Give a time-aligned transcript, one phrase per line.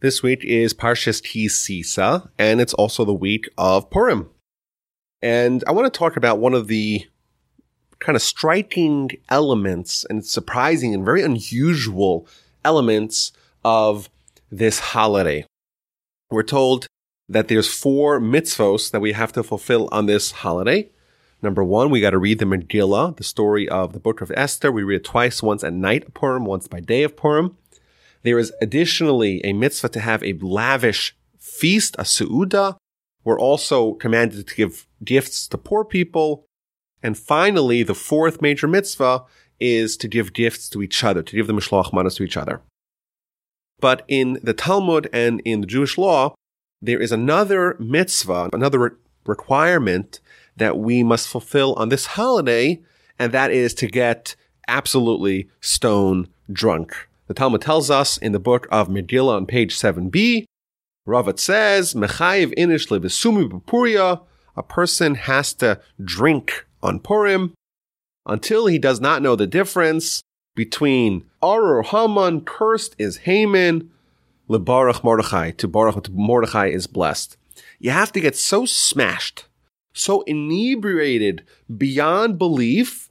[0.00, 4.30] This week is Parshas Ki Sisa, and it's also the week of Purim.
[5.20, 7.04] And I want to talk about one of the
[7.98, 12.28] kind of striking elements and surprising and very unusual
[12.64, 13.32] elements
[13.64, 14.08] of
[14.52, 15.44] this holiday.
[16.30, 16.86] We're told
[17.28, 20.90] that there's four mitzvos that we have to fulfill on this holiday.
[21.42, 24.70] Number one, we got to read the Megillah, the story of the book of Esther.
[24.70, 27.56] We read it twice, once at night of Purim, once by day of Purim.
[28.22, 32.76] There is additionally a mitzvah to have a lavish feast, a su'uda.
[33.24, 36.44] We're also commanded to give gifts to poor people.
[37.02, 39.24] And finally, the fourth major mitzvah
[39.60, 42.62] is to give gifts to each other, to give the mishloach manos to each other.
[43.80, 46.34] But in the Talmud and in the Jewish law,
[46.82, 48.90] there is another mitzvah, another re-
[49.26, 50.20] requirement
[50.56, 52.80] that we must fulfill on this holiday,
[53.18, 54.34] and that is to get
[54.66, 57.08] absolutely stone drunk.
[57.28, 60.46] The Talmud tells us in the book of Megillah on page 7b,
[61.04, 64.22] Rava says, Mechayiv inish levesumi b'puria,
[64.56, 67.52] a person has to drink on Purim
[68.24, 70.22] until he does not know the difference
[70.56, 73.90] between Arur Haman, cursed is Haman,
[74.48, 77.36] lebarach Mordechai, to Baruch Mordechai is blessed.
[77.78, 79.44] You have to get so smashed,
[79.92, 81.44] so inebriated
[81.76, 83.07] beyond belief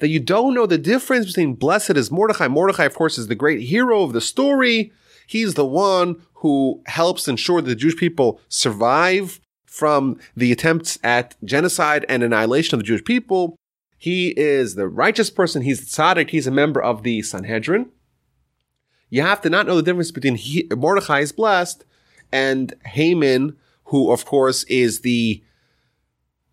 [0.00, 2.48] that you don't know the difference between blessed is Mordechai.
[2.48, 4.92] Mordechai, of course, is the great hero of the story.
[5.26, 11.36] He's the one who helps ensure that the Jewish people survive from the attempts at
[11.44, 13.56] genocide and annihilation of the Jewish people.
[13.96, 15.62] He is the righteous person.
[15.62, 16.30] He's the tzaddik.
[16.30, 17.90] He's a member of the Sanhedrin.
[19.10, 21.84] You have to not know the difference between he, Mordechai is blessed
[22.32, 25.42] and Haman, who of course is the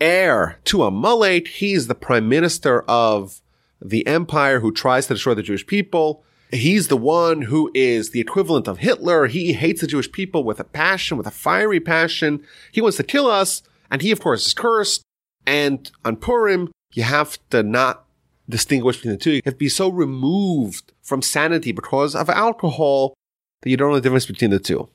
[0.00, 1.48] heir to a Amalek.
[1.48, 3.40] He's the prime minister of
[3.80, 6.24] the empire who tries to destroy the Jewish people.
[6.50, 9.26] He's the one who is the equivalent of Hitler.
[9.26, 12.44] He hates the Jewish people with a passion, with a fiery passion.
[12.72, 13.62] He wants to kill us.
[13.90, 15.02] And he, of course, is cursed.
[15.46, 18.04] And on Purim, you have to not
[18.48, 19.32] distinguish between the two.
[19.32, 23.14] You have to be so removed from sanity because of alcohol
[23.62, 24.88] that you don't know the difference between the two.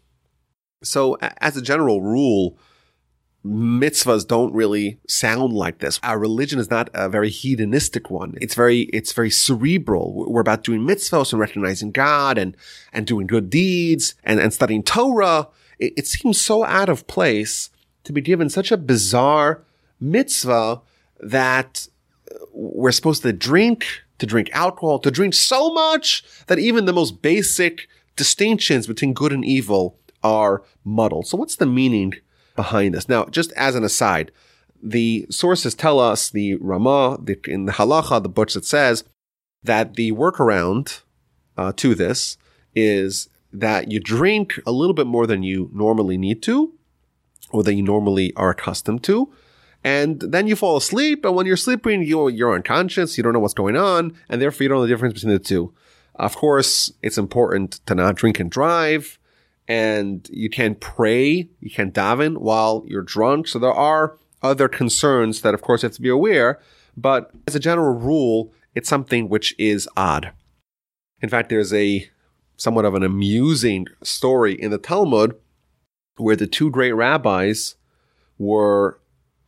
[0.83, 2.57] So as a general rule,
[3.45, 5.99] mitzvahs don't really sound like this.
[6.01, 8.35] Our religion is not a very hedonistic one.
[8.41, 10.25] It's very, it's very cerebral.
[10.27, 12.57] We're about doing mitzvahs and recognizing God and,
[12.91, 15.47] and doing good deeds and, and studying Torah.
[15.77, 17.69] It, it seems so out of place
[18.05, 19.63] to be given such a bizarre
[19.99, 20.81] mitzvah
[21.19, 21.87] that
[22.31, 23.85] uh, we're supposed to drink,
[24.17, 29.31] to drink alcohol, to drink so much that even the most basic distinctions between good
[29.31, 31.27] and evil are muddled.
[31.27, 32.15] So what's the meaning
[32.55, 33.09] behind this.
[33.09, 34.31] Now, just as an aside,
[34.81, 39.03] the sources tell us, the Ramah, the, in the Halacha, the books, it says
[39.63, 41.01] that the workaround
[41.57, 42.37] uh, to this
[42.75, 46.73] is that you drink a little bit more than you normally need to,
[47.51, 49.31] or that you normally are accustomed to,
[49.83, 51.23] and then you fall asleep.
[51.25, 54.63] And when you're sleeping, you, you're unconscious, you don't know what's going on, and therefore
[54.63, 55.73] you don't know the difference between the two.
[56.15, 59.19] Of course, it's important to not drink and drive
[59.67, 63.47] and you can pray, you can daven while you're drunk.
[63.47, 66.59] So there are other concerns that, of course, you have to be aware.
[66.95, 70.31] But as a general rule, it's something which is odd.
[71.21, 72.09] In fact, there's a
[72.57, 75.35] somewhat of an amusing story in the Talmud
[76.17, 77.75] where the two great rabbis
[78.37, 78.99] were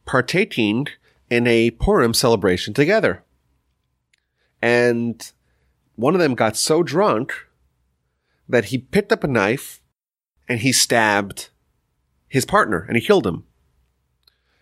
[0.06, 0.88] partaking
[1.30, 3.24] in a Purim celebration together.
[4.62, 5.32] And
[5.96, 7.34] one of them got so drunk
[8.50, 9.82] that he picked up a knife
[10.48, 11.50] and he stabbed
[12.28, 13.44] his partner and he killed him.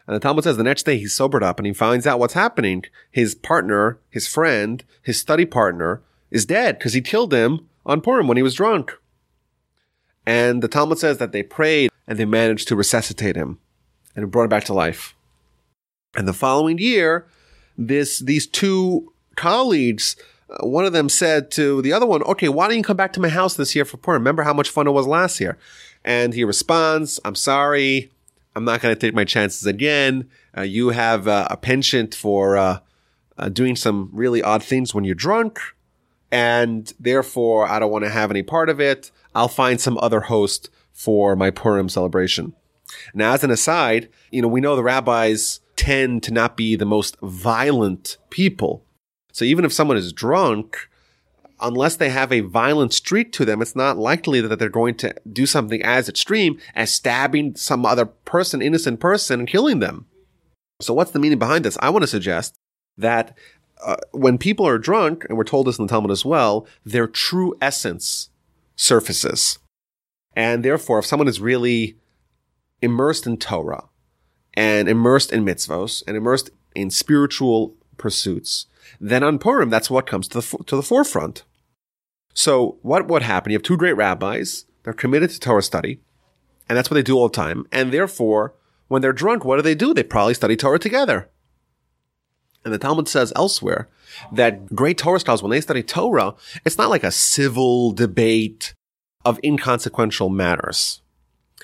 [0.08, 2.34] And the Talmud says the next day he's sobered up and he finds out what's
[2.34, 2.84] happening.
[3.10, 8.28] His partner, his friend, his study partner is dead because he killed him on Purim
[8.28, 8.94] when he was drunk.
[10.26, 13.60] And the Talmud says that they prayed and they managed to resuscitate him
[14.16, 15.16] and brought him back to life.
[16.16, 17.28] And the following year,
[17.78, 20.16] this, these two colleagues
[20.50, 23.14] uh, one of them said to the other one, okay, why don't you come back
[23.14, 24.22] to my house this year for Purim?
[24.22, 25.58] Remember how much fun it was last year?
[26.04, 28.12] And he responds, I'm sorry.
[28.56, 30.30] I'm not going to take my chances again.
[30.58, 32.80] Uh, you have uh, a penchant for uh,
[33.38, 35.60] uh, doing some really odd things when you're drunk.
[36.32, 39.12] And therefore, I don't want to have any part of it.
[39.34, 42.54] I'll find some other host for my Purim celebration.
[43.14, 46.86] Now, as an aside, you know, we know the rabbis tend to not be the
[46.86, 48.85] most violent people.
[49.36, 50.88] So even if someone is drunk,
[51.60, 55.14] unless they have a violent streak to them, it's not likely that they're going to
[55.30, 60.06] do something as extreme as stabbing some other person, innocent person, and killing them.
[60.80, 61.78] So what's the meaning behind this?
[61.82, 62.56] I want to suggest
[62.98, 63.38] that
[63.86, 67.06] uh, when people are drunk, and we're told this in the Talmud as well, their
[67.06, 68.30] true essence
[68.78, 69.60] surfaces.
[70.34, 71.98] And therefore, if someone is really
[72.82, 73.90] immersed in Torah
[74.54, 78.68] and immersed in mitzvos and immersed in spiritual pursuits,
[79.02, 81.44] then on Purim, that's what comes to the, to the forefront.
[82.36, 83.52] So what would happen?
[83.52, 84.66] You have two great rabbis.
[84.84, 86.02] They're committed to Torah study.
[86.70, 87.66] And that's what they do all the time.
[87.72, 88.54] And therefore,
[88.90, 89.92] when they're drunk, what do they do?
[89.92, 91.30] They probably study Torah together.
[92.64, 93.90] And the Talmud says elsewhere
[94.32, 98.76] that great Torah scholars, when they study Torah, it's not like a civil debate
[99.24, 101.02] of inconsequential matters.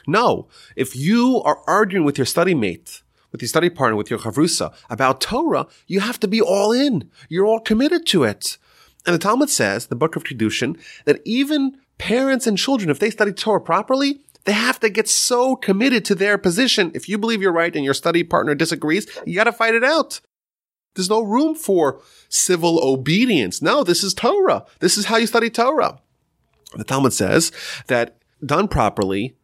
[0.08, 4.20] No, if you are arguing with your study mate, with your study partner, with your
[4.20, 7.10] chavrusa about Torah, you have to be all in.
[7.30, 8.58] You're all committed to it.
[9.06, 13.10] And the Talmud says, the book of Kiddushin, that even parents and children, if they
[13.10, 16.92] study Torah properly, they have to get so committed to their position.
[16.94, 19.84] If you believe you're right and your study partner disagrees, you got to fight it
[19.84, 20.20] out.
[20.96, 23.62] There's no room for civil obedience.
[23.62, 24.66] No, this is Torah.
[24.80, 26.00] This is how you study Torah.
[26.76, 27.52] The Talmud says
[27.88, 29.36] that done properly,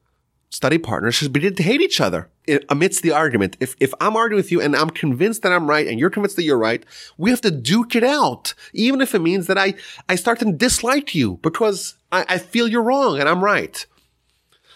[0.49, 2.29] study partners should begin to hate each other
[2.69, 3.57] amidst the argument.
[3.59, 6.35] If, if I'm arguing with you and I'm convinced that I'm right and you're convinced
[6.37, 6.85] that you're right,
[7.17, 8.53] we have to duke it out.
[8.73, 9.73] Even if it means that I,
[10.07, 13.85] I start to dislike you because I, I feel you're wrong and I'm right.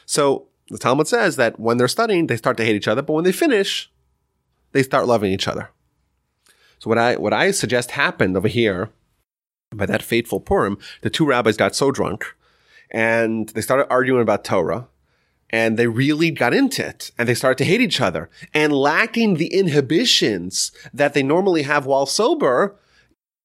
[0.05, 3.13] So the Talmud says that when they're studying, they start to hate each other, but
[3.13, 3.91] when they finish,
[4.73, 5.69] they start loving each other.
[6.79, 8.89] So what I, what I suggest happened over here
[9.73, 12.35] by that fateful Purim, the two rabbis got so drunk
[12.89, 14.87] and they started arguing about Torah
[15.51, 19.35] and they really got into it and they started to hate each other and lacking
[19.35, 22.77] the inhibitions that they normally have while sober.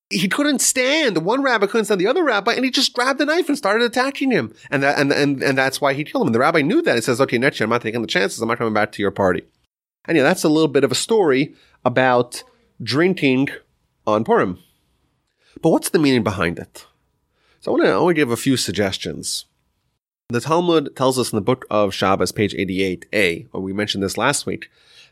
[0.08, 3.24] He couldn't stand one rabbi couldn't stand the other rabbi, and he just grabbed a
[3.24, 4.54] knife and started attacking him.
[4.70, 6.28] And that, and, and, and that's why he killed him.
[6.28, 6.94] And the rabbi knew that.
[6.94, 8.40] He says, okay, next year I'm not taking the chances.
[8.40, 9.42] I'm not coming back to your party.
[10.04, 12.44] And yeah, that's a little bit of a story about
[12.80, 13.48] drinking
[14.06, 14.60] on Purim.
[15.60, 16.86] But what's the meaning behind it?
[17.60, 19.46] So I want to, I want to give a few suggestions.
[20.28, 24.18] The Talmud tells us in the book of Shabbos, page 88a, or we mentioned this
[24.18, 24.68] last week,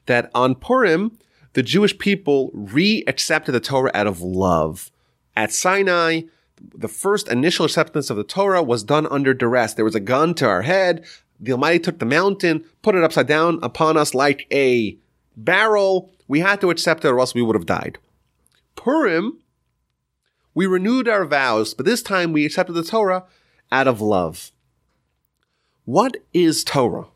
[0.06, 1.16] that on Purim,
[1.52, 4.90] the Jewish people re-accepted the Torah out of love.
[5.36, 6.22] At Sinai,
[6.60, 9.74] the first initial acceptance of the Torah was done under duress.
[9.74, 11.04] There was a gun to our head.
[11.38, 14.98] The Almighty took the mountain, put it upside down upon us like a
[15.36, 16.10] barrel.
[16.26, 17.98] We had to accept it or else we would have died.
[18.74, 19.38] Purim,
[20.54, 23.26] we renewed our vows, but this time we accepted the Torah
[23.70, 24.50] out of love.
[25.86, 27.08] What is Torah?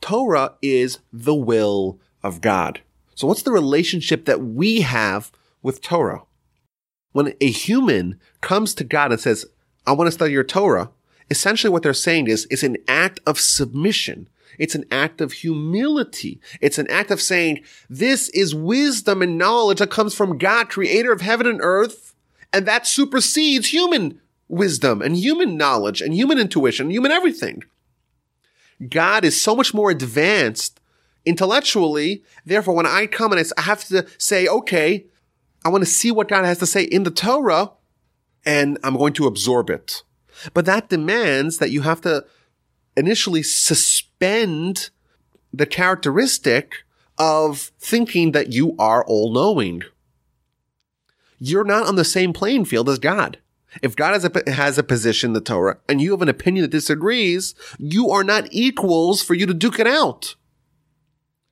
[0.00, 2.80] Torah is the will of God.
[3.14, 5.30] So what's the relationship that we have
[5.62, 6.22] with Torah?
[7.12, 9.46] When a human comes to God and says,
[9.86, 10.90] I want to study your Torah,
[11.30, 14.28] essentially what they're saying is, it's an act of submission.
[14.58, 16.40] It's an act of humility.
[16.60, 21.12] It's an act of saying, this is wisdom and knowledge that comes from God, creator
[21.12, 22.14] of heaven and earth,
[22.52, 27.62] and that supersedes human wisdom and human knowledge and human intuition, human everything.
[28.88, 30.80] God is so much more advanced
[31.24, 32.22] intellectually.
[32.44, 35.06] Therefore, when I come and I have to say, okay,
[35.64, 37.72] I want to see what God has to say in the Torah
[38.44, 40.02] and I'm going to absorb it.
[40.54, 42.24] But that demands that you have to
[42.96, 44.90] initially suspend
[45.52, 46.84] the characteristic
[47.18, 49.82] of thinking that you are all knowing.
[51.38, 53.38] You're not on the same playing field as God.
[53.82, 56.62] If God has a, has a position in the Torah and you have an opinion
[56.62, 60.34] that disagrees, you are not equals for you to duke it out.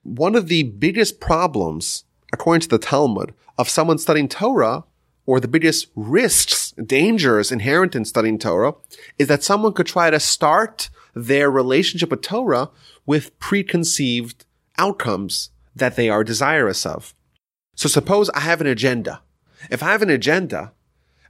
[0.02, 4.85] One of the biggest problems, according to the Talmud, of someone studying Torah,
[5.26, 8.75] or the biggest risks, dangers inherent in studying Torah,
[9.19, 12.71] is that someone could try to start their relationship with Torah
[13.07, 14.45] with preconceived
[14.76, 17.14] outcomes that they are desirous of.
[17.75, 19.23] So suppose I have an agenda.
[19.71, 20.73] If I have an agenda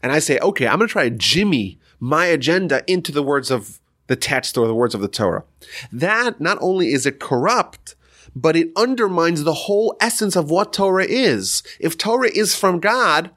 [0.05, 3.51] and I say, okay, I'm going to try to jimmy my agenda into the words
[3.51, 5.45] of the text or the words of the Torah.
[5.91, 7.95] That not only is it corrupt,
[8.37, 11.63] but it undermines the whole essence of what Torah is.
[11.81, 13.31] If Torah is from God,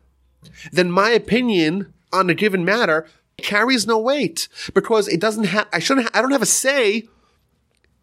[0.74, 3.08] then my opinion on a given matter
[3.38, 7.08] carries no weight because it doesn't have, I shouldn't, ha- I don't have a say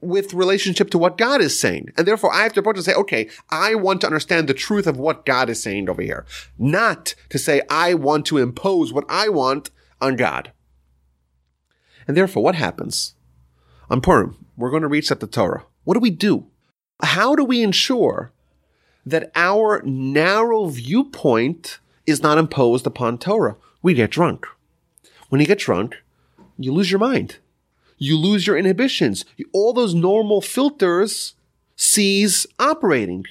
[0.04, 1.92] with relationship to what God is saying.
[1.96, 4.87] And therefore I have to approach and say, okay, I want to understand the truth
[4.87, 6.25] of what God is saying over here.
[6.58, 9.70] Not to say I want to impose what I want
[10.00, 10.52] on God.
[12.06, 13.14] And therefore what happens?
[13.90, 15.64] On Purim, we're going to at the Torah.
[15.84, 16.46] What do we do?
[17.02, 18.32] How do we ensure
[19.04, 23.56] that our narrow viewpoint is not imposed upon Torah?
[23.82, 24.46] We get drunk.
[25.28, 25.96] When you get drunk,
[26.58, 27.38] you lose your mind
[27.98, 29.24] you lose your inhibitions.
[29.52, 31.34] All those normal filters
[31.76, 33.24] cease operating.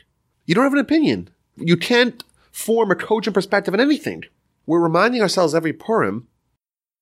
[0.45, 1.29] You don't have an opinion.
[1.55, 4.23] You can't form a cogent perspective on anything.
[4.65, 6.27] We're reminding ourselves every Purim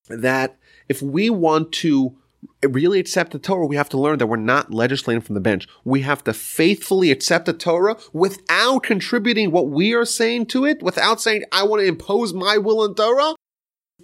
[0.09, 0.57] that
[0.89, 2.17] if we want to
[2.63, 5.67] really accept the Torah, we have to learn that we're not legislating from the bench.
[5.83, 10.81] We have to faithfully accept the Torah without contributing what we are saying to it,
[10.81, 13.35] without saying, I want to impose my will on Torah.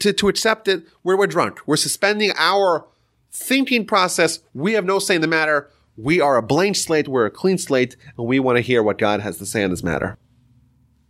[0.02, 1.60] To, to accept it, where we're drunk.
[1.66, 2.86] We're suspending our
[3.32, 4.40] thinking process.
[4.54, 5.70] We have no say in the matter.
[5.96, 7.08] We are a blank slate.
[7.08, 9.72] We're a clean slate, and we want to hear what God has to say on
[9.72, 10.18] this matter.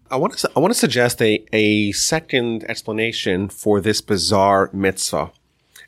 [0.09, 5.31] I want to I want to suggest a a second explanation for this bizarre mitzvah.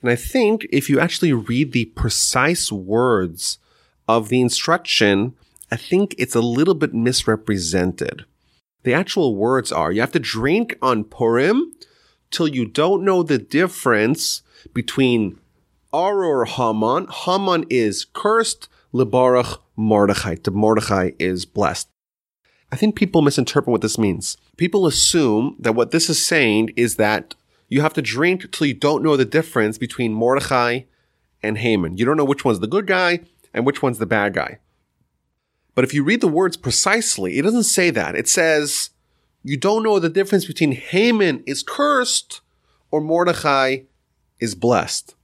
[0.02, 3.60] And I think if you actually read the precise words
[4.08, 5.36] of the instruction,
[5.72, 8.26] I think it's a little bit misrepresented.
[8.84, 11.74] The actual words are you have to drink on Purim
[12.32, 14.42] till you don't know the difference
[14.74, 15.40] between
[15.93, 17.08] Arur Haman.
[17.10, 20.36] Haman is cursed, Libarach Mordechai.
[20.41, 21.89] The Mordechai is blessed.
[22.72, 24.38] I think people misinterpret what this means.
[24.58, 27.34] People assume that what this is saying is that
[27.67, 30.81] you have to drink till you don't know the difference between Mordechai
[31.41, 31.98] and Haman.
[31.98, 33.22] You don't know which one's the good guy
[33.53, 34.60] and which one's the bad guy.
[35.74, 38.15] But if you read the words precisely, it doesn't say that.
[38.15, 38.91] It says
[39.43, 42.41] you don't know the difference between Haman is cursed
[42.91, 43.79] or Mordechai
[44.39, 45.15] is blessed.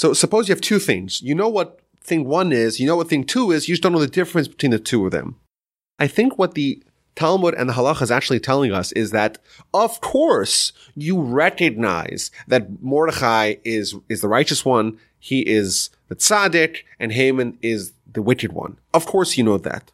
[0.00, 1.20] So suppose you have two things.
[1.20, 3.92] You know what thing one is, you know what thing two is, you just don't
[3.92, 5.36] know the difference between the two of them.
[5.98, 6.82] I think what the
[7.16, 9.36] Talmud and the Halacha is actually telling us is that,
[9.74, 14.98] of course, you recognize that Mordechai is, is the righteous one.
[15.18, 18.78] He is the tzaddik and Haman is the wicked one.
[18.94, 19.92] Of course you know that.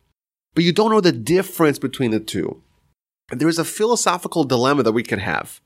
[0.55, 2.63] But you don't know the difference between the two.
[3.33, 5.61] And there is a philosophical dilemma that we can have.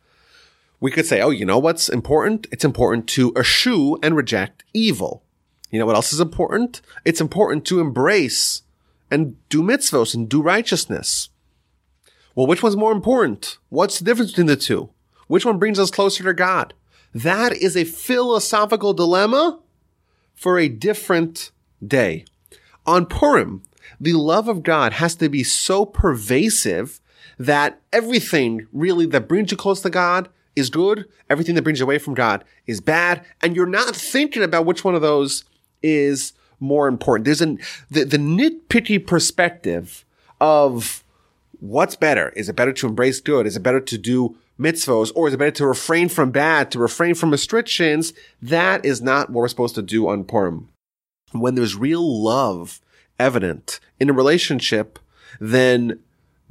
[0.80, 2.46] We could say, oh, you know what's important?
[2.50, 5.22] It's important to eschew and reject evil.
[5.70, 6.80] You know what else is important?
[7.04, 8.62] It's important to embrace
[9.10, 11.28] and do mitzvos and do righteousness.
[12.34, 13.58] Well, which one's more important?
[13.68, 14.90] What's the difference between the two?
[15.26, 16.74] Which one brings us closer to God?
[17.14, 19.60] That is a philosophical dilemma
[20.34, 21.50] for a different
[21.86, 22.24] day.
[22.86, 23.62] On Purim,
[24.00, 27.00] the love of God has to be so pervasive
[27.38, 31.06] that everything really that brings you close to God is good.
[31.28, 33.24] Everything that brings you away from God is bad.
[33.42, 35.44] And you're not thinking about which one of those
[35.82, 37.24] is more important.
[37.24, 37.58] There's an,
[37.90, 40.04] the, the nitpicky perspective
[40.40, 41.04] of
[41.60, 42.30] what's better?
[42.30, 43.46] Is it better to embrace good?
[43.46, 46.78] Is it better to do mitzvos or is it better to refrain from bad, to
[46.78, 48.12] refrain from restrictions?
[48.42, 50.68] That is not what we're supposed to do on Purim.
[51.32, 52.80] When there's real love
[53.18, 54.98] evident in a relationship,
[55.38, 56.00] then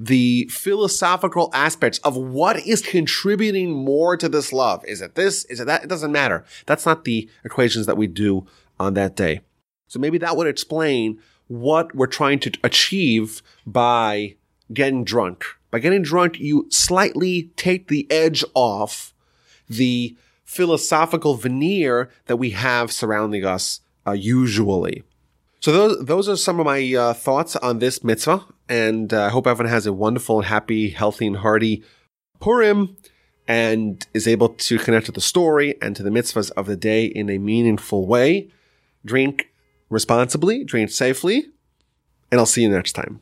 [0.01, 4.83] the philosophical aspects of what is contributing more to this love.
[4.85, 5.43] Is it this?
[5.45, 5.83] Is it that?
[5.83, 6.45] It doesn't matter.
[6.65, 8.47] That's not the equations that we do
[8.79, 9.41] on that day.
[9.87, 14.35] So maybe that would explain what we're trying to achieve by
[14.73, 15.43] getting drunk.
[15.69, 19.13] By getting drunk, you slightly take the edge off
[19.67, 20.15] the
[20.45, 25.03] philosophical veneer that we have surrounding us uh, usually.
[25.61, 29.29] So those those are some of my uh, thoughts on this mitzvah, and uh, I
[29.29, 31.83] hope everyone has a wonderful, happy, healthy, and hearty
[32.39, 32.95] Purim,
[33.47, 37.05] and is able to connect to the story and to the mitzvahs of the day
[37.05, 38.49] in a meaningful way.
[39.03, 39.49] Drink
[39.89, 41.49] responsibly, drink safely,
[42.31, 43.19] and I'll see you next time.